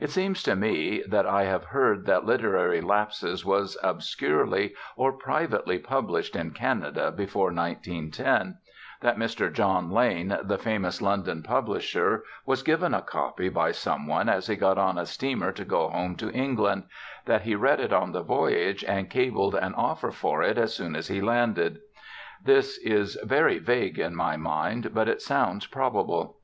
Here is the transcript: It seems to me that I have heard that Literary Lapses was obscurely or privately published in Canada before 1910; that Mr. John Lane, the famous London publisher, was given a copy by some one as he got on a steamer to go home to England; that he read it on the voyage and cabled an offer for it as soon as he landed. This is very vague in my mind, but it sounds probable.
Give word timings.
It 0.00 0.08
seems 0.08 0.42
to 0.44 0.56
me 0.56 1.02
that 1.06 1.26
I 1.26 1.42
have 1.44 1.64
heard 1.66 2.06
that 2.06 2.24
Literary 2.24 2.80
Lapses 2.80 3.44
was 3.44 3.76
obscurely 3.82 4.74
or 4.96 5.12
privately 5.12 5.78
published 5.78 6.34
in 6.34 6.52
Canada 6.52 7.10
before 7.12 7.48
1910; 7.52 8.56
that 9.02 9.18
Mr. 9.18 9.52
John 9.52 9.90
Lane, 9.90 10.34
the 10.42 10.56
famous 10.56 11.02
London 11.02 11.42
publisher, 11.42 12.24
was 12.46 12.62
given 12.62 12.94
a 12.94 13.02
copy 13.02 13.50
by 13.50 13.72
some 13.72 14.06
one 14.06 14.30
as 14.30 14.46
he 14.46 14.56
got 14.56 14.78
on 14.78 14.96
a 14.96 15.04
steamer 15.04 15.52
to 15.52 15.66
go 15.66 15.90
home 15.90 16.16
to 16.16 16.30
England; 16.32 16.84
that 17.26 17.42
he 17.42 17.54
read 17.54 17.78
it 17.78 17.92
on 17.92 18.12
the 18.12 18.22
voyage 18.22 18.82
and 18.84 19.10
cabled 19.10 19.54
an 19.54 19.74
offer 19.74 20.10
for 20.10 20.42
it 20.42 20.56
as 20.56 20.74
soon 20.74 20.96
as 20.96 21.08
he 21.08 21.20
landed. 21.20 21.78
This 22.42 22.78
is 22.78 23.18
very 23.22 23.58
vague 23.58 23.98
in 23.98 24.14
my 24.16 24.38
mind, 24.38 24.94
but 24.94 25.10
it 25.10 25.20
sounds 25.20 25.66
probable. 25.66 26.38